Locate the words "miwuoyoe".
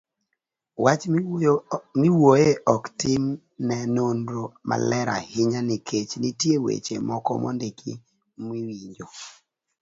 2.01-2.49